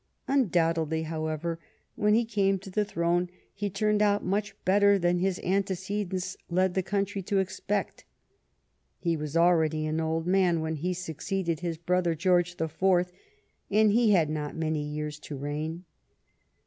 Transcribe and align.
Undoubtedly, 0.27 1.03
however, 1.03 1.59
when 1.93 2.15
he 2.15 2.25
came 2.25 2.57
to 2.57 2.71
the 2.71 2.83
throne 2.83 3.29
he 3.53 3.69
turned 3.69 4.01
out 4.01 4.25
much 4.25 4.55
better 4.65 4.97
than 4.97 5.19
his 5.19 5.37
antecedents 5.43 6.35
led 6.49 6.73
the 6.73 6.81
country 6.81 7.21
to 7.21 7.37
expect. 7.37 8.03
He 8.97 9.15
was 9.15 9.37
already 9.37 9.85
an 9.85 10.01
old 10.01 10.25
man 10.25 10.59
when 10.59 10.77
he 10.77 10.95
succeeded 10.95 11.59
his 11.59 11.77
brother 11.77 12.15
George 12.15 12.59
IV., 12.59 13.11
and 13.69 13.91
he 13.91 14.09
had 14.09 14.27
not 14.31 14.55
many 14.55 14.81
years 14.81 15.19
to 15.19 15.35
reign. 15.37 15.85